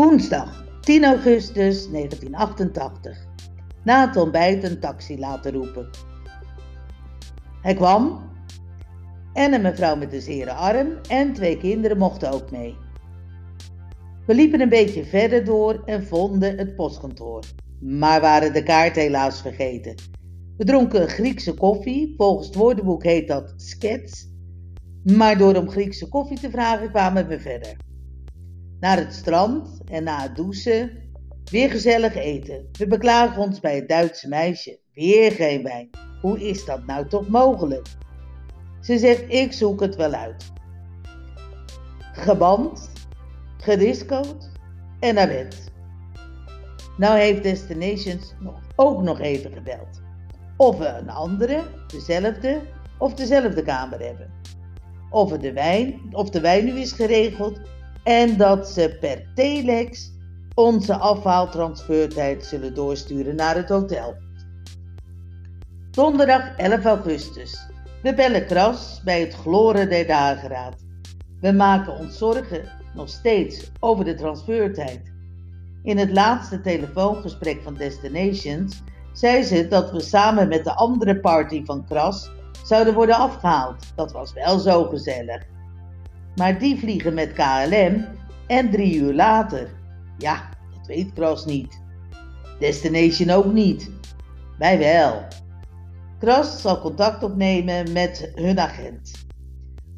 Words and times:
Woensdag 0.00 0.64
10 0.80 1.04
augustus 1.04 1.90
1988. 1.90 3.26
Na 3.84 4.06
het 4.06 4.16
ontbijt 4.16 4.64
een 4.64 4.80
taxi 4.80 5.18
laten 5.18 5.52
roepen. 5.52 5.90
Hij 7.62 7.74
kwam 7.74 8.30
en 9.32 9.52
een 9.52 9.62
mevrouw 9.62 9.96
met 9.96 10.12
een 10.12 10.20
zere 10.20 10.52
arm 10.52 10.88
en 11.08 11.32
twee 11.32 11.58
kinderen 11.58 11.98
mochten 11.98 12.32
ook 12.32 12.50
mee. 12.50 12.76
We 14.26 14.34
liepen 14.34 14.60
een 14.60 14.68
beetje 14.68 15.04
verder 15.04 15.44
door 15.44 15.82
en 15.84 16.06
vonden 16.06 16.58
het 16.58 16.74
postkantoor, 16.76 17.44
maar 17.80 18.20
waren 18.20 18.52
de 18.52 18.62
kaart 18.62 18.96
helaas 18.96 19.40
vergeten. 19.40 19.94
We 20.56 20.64
dronken 20.64 21.08
Griekse 21.08 21.54
koffie, 21.54 22.14
volgens 22.16 22.46
het 22.46 22.56
woordenboek 22.56 23.02
heet 23.02 23.28
dat 23.28 23.54
skets, 23.56 24.28
maar 25.02 25.38
door 25.38 25.54
om 25.54 25.70
Griekse 25.70 26.08
koffie 26.08 26.40
te 26.40 26.50
vragen 26.50 26.90
kwamen 26.90 27.28
we 27.28 27.40
verder. 27.40 27.88
Naar 28.80 28.96
het 28.96 29.14
strand 29.14 29.80
en 29.84 30.04
na 30.04 30.22
het 30.22 30.36
douchen 30.36 30.90
weer 31.44 31.70
gezellig 31.70 32.14
eten. 32.14 32.68
We 32.72 32.86
beklagen 32.86 33.42
ons 33.42 33.60
bij 33.60 33.74
het 33.74 33.88
Duitse 33.88 34.28
meisje. 34.28 34.78
Weer 34.94 35.32
geen 35.32 35.62
wijn. 35.62 35.90
Hoe 36.20 36.40
is 36.40 36.64
dat 36.64 36.86
nou 36.86 37.08
toch 37.08 37.28
mogelijk? 37.28 37.86
Ze 38.80 38.98
zegt: 38.98 39.24
Ik 39.28 39.52
zoek 39.52 39.80
het 39.80 39.96
wel 39.96 40.12
uit. 40.12 40.52
Geband, 42.12 42.90
gediscoed 43.58 44.50
en 45.00 45.14
naar 45.14 45.28
bed. 45.28 45.72
Nou 46.96 47.18
heeft 47.18 47.42
Destinations 47.42 48.34
nog, 48.40 48.60
ook 48.76 49.02
nog 49.02 49.20
even 49.20 49.52
gebeld. 49.52 50.02
Of 50.56 50.78
we 50.78 50.86
een 50.86 51.10
andere, 51.10 51.62
dezelfde 51.86 52.60
of 52.98 53.14
dezelfde 53.14 53.62
kamer 53.62 54.00
hebben. 54.00 54.30
Of, 55.10 55.38
de 55.38 55.52
wijn, 55.52 56.00
of 56.12 56.30
de 56.30 56.40
wijn 56.40 56.64
nu 56.64 56.78
is 56.78 56.92
geregeld 56.92 57.60
en 58.04 58.36
dat 58.36 58.68
ze 58.68 58.96
per 59.00 59.26
telex 59.34 60.12
onze 60.54 60.96
afhaaltransfertijd 60.96 62.44
zullen 62.44 62.74
doorsturen 62.74 63.36
naar 63.36 63.56
het 63.56 63.68
hotel. 63.68 64.14
Donderdag 65.90 66.56
11 66.56 66.84
augustus. 66.84 67.68
We 68.02 68.14
bellen 68.14 68.46
Kras 68.46 69.00
bij 69.04 69.20
het 69.20 69.34
gloren 69.34 69.88
der 69.88 70.06
dageraad. 70.06 70.74
We 71.40 71.52
maken 71.52 71.98
ons 71.98 72.18
zorgen 72.18 72.64
nog 72.94 73.08
steeds 73.08 73.70
over 73.80 74.04
de 74.04 74.14
transfertijd. 74.14 75.12
In 75.82 75.98
het 75.98 76.10
laatste 76.10 76.60
telefoongesprek 76.60 77.62
van 77.62 77.74
Destinations 77.74 78.82
zei 79.12 79.42
ze 79.42 79.68
dat 79.68 79.90
we 79.90 80.00
samen 80.00 80.48
met 80.48 80.64
de 80.64 80.74
andere 80.74 81.20
party 81.20 81.64
van 81.64 81.86
Kras 81.86 82.30
zouden 82.64 82.94
worden 82.94 83.16
afgehaald. 83.16 83.92
Dat 83.96 84.12
was 84.12 84.32
wel 84.32 84.58
zo 84.58 84.84
gezellig. 84.84 85.42
Maar 86.36 86.58
die 86.58 86.78
vliegen 86.78 87.14
met 87.14 87.32
KLM 87.32 88.06
en 88.46 88.70
drie 88.70 88.96
uur 88.96 89.14
later. 89.14 89.68
Ja, 90.18 90.48
dat 90.76 90.86
weet 90.86 91.12
Kras 91.12 91.44
niet. 91.44 91.80
Destination 92.58 93.30
ook 93.30 93.52
niet. 93.52 93.90
Wij 94.58 94.78
wel. 94.78 95.26
Kras 96.18 96.60
zal 96.60 96.80
contact 96.80 97.22
opnemen 97.22 97.92
met 97.92 98.32
hun 98.34 98.60
agent. 98.60 99.26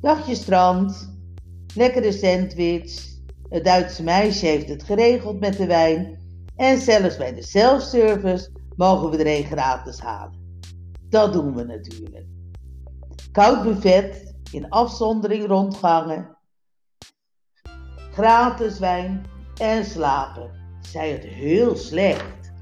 Dagje 0.00 0.34
strand, 0.34 1.18
lekkere 1.74 2.12
sandwich. 2.12 3.08
Het 3.48 3.64
Duitse 3.64 4.02
meisje 4.02 4.46
heeft 4.46 4.68
het 4.68 4.82
geregeld 4.82 5.40
met 5.40 5.56
de 5.56 5.66
wijn. 5.66 6.18
En 6.56 6.78
zelfs 6.78 7.16
bij 7.16 7.34
de 7.34 7.42
self-service 7.42 8.50
mogen 8.76 9.10
we 9.10 9.16
er 9.16 9.38
een 9.38 9.44
gratis 9.44 10.00
halen. 10.00 10.38
Dat 11.08 11.32
doen 11.32 11.54
we 11.54 11.64
natuurlijk. 11.64 12.26
Koud 13.32 13.62
buffet, 13.62 14.29
in 14.52 14.68
afzondering 14.68 15.46
rondgangen, 15.46 16.36
gratis 18.12 18.78
wijn 18.78 19.24
en 19.56 19.84
slapen. 19.84 20.50
Zij 20.80 21.10
het 21.10 21.24
heel 21.24 21.76
slecht. 21.76 22.52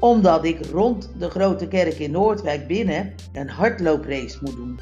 Omdat 0.00 0.44
ik 0.44 0.66
rond 0.66 1.12
de 1.18 1.30
grote 1.30 1.68
kerk 1.68 1.98
in 1.98 2.10
Noordwijk 2.10 2.66
binnen 2.66 3.14
een 3.32 3.48
hardlooprace 3.48 4.38
moet 4.40 4.56
doen. 4.56 4.80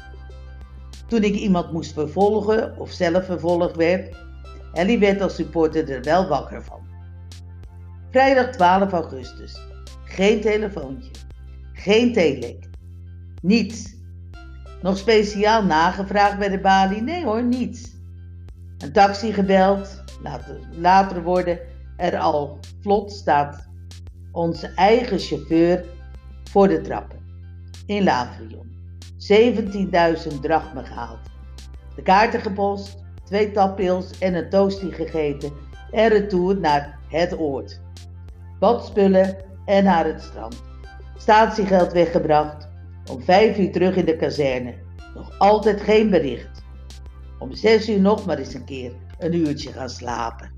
Toen 1.07 1.23
ik 1.23 1.33
iemand 1.33 1.71
moest 1.71 1.93
vervolgen 1.93 2.77
of 2.77 2.91
zelf 2.91 3.25
vervolgd 3.25 3.75
werd, 3.75 4.15
Ellie 4.73 4.99
werd 4.99 5.21
als 5.21 5.35
supporter 5.35 5.89
er 5.89 6.01
wel 6.01 6.27
wakker 6.27 6.63
van. 6.63 6.79
Vrijdag 8.11 8.49
12 8.49 8.91
augustus. 8.91 9.59
Geen 10.03 10.41
telefoontje. 10.41 11.11
Geen 11.73 12.13
telek. 12.13 12.69
Niets. 13.41 13.94
Nog 14.81 14.97
speciaal 14.97 15.63
nagevraagd 15.63 16.37
bij 16.37 16.49
de 16.49 16.59
balie? 16.59 17.01
Nee 17.01 17.23
hoor, 17.23 17.43
niets. 17.43 17.93
Een 18.77 18.91
taxi 18.91 19.33
gebeld. 19.33 20.03
Later, 20.23 20.59
later 20.71 21.23
worden 21.23 21.59
er 21.97 22.17
al 22.17 22.59
vlot 22.81 23.11
staat 23.11 23.67
onze 24.31 24.67
eigen 24.75 25.19
chauffeur 25.19 25.85
voor 26.43 26.67
de 26.67 26.81
trappen. 26.81 27.19
In 27.85 28.03
Lavrion. 28.03 28.73
17.000 29.17 30.39
drachme 30.41 30.83
gehaald. 30.83 31.29
De 31.95 32.01
kaarten 32.01 32.41
gepost, 32.41 33.03
twee 33.23 33.51
tappils 33.51 34.17
en 34.19 34.33
een 34.33 34.49
toastie 34.49 34.91
gegeten 34.91 35.51
en 35.91 36.09
retour 36.09 36.57
naar 36.59 36.99
het 37.07 37.39
oord. 37.39 37.81
Badspullen 38.59 39.37
en 39.65 39.83
naar 39.83 40.05
het 40.05 40.21
strand. 40.21 40.63
Statiegeld 41.17 41.91
weggebracht, 41.91 42.64
om 43.11 43.23
vijf 43.23 43.57
uur 43.57 43.71
terug 43.71 43.95
in 43.95 44.05
de 44.05 44.15
kazerne. 44.15 44.73
Nog 45.15 45.39
altijd 45.39 45.81
geen 45.81 46.09
bericht. 46.09 46.63
Om 47.39 47.53
zes 47.53 47.89
uur 47.89 47.99
nog 47.99 48.25
maar 48.25 48.37
eens 48.37 48.53
een 48.53 48.65
keer 48.65 48.91
een 49.19 49.33
uurtje 49.33 49.71
gaan 49.71 49.89
slapen. 49.89 50.54